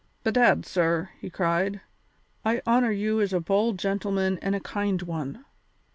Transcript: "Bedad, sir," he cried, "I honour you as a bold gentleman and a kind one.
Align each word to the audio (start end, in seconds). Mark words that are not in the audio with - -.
"Bedad, 0.23 0.65
sir," 0.65 1.11
he 1.19 1.29
cried, 1.29 1.79
"I 2.43 2.63
honour 2.65 2.89
you 2.89 3.21
as 3.21 3.33
a 3.33 3.39
bold 3.39 3.77
gentleman 3.77 4.39
and 4.41 4.55
a 4.55 4.59
kind 4.59 4.99
one. 5.03 5.45